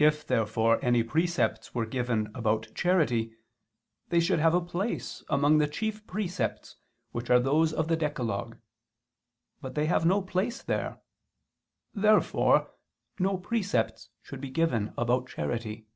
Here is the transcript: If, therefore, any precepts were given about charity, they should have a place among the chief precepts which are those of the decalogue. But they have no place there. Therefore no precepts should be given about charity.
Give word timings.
If, 0.00 0.26
therefore, 0.26 0.84
any 0.84 1.04
precepts 1.04 1.72
were 1.72 1.86
given 1.86 2.32
about 2.34 2.74
charity, 2.74 3.36
they 4.08 4.18
should 4.18 4.40
have 4.40 4.54
a 4.56 4.60
place 4.60 5.22
among 5.28 5.58
the 5.58 5.68
chief 5.68 6.04
precepts 6.08 6.74
which 7.12 7.30
are 7.30 7.38
those 7.38 7.72
of 7.72 7.86
the 7.86 7.94
decalogue. 7.96 8.56
But 9.60 9.76
they 9.76 9.86
have 9.86 10.04
no 10.04 10.20
place 10.20 10.62
there. 10.64 10.98
Therefore 11.94 12.72
no 13.20 13.38
precepts 13.38 14.08
should 14.20 14.40
be 14.40 14.50
given 14.50 14.94
about 14.98 15.28
charity. 15.28 15.86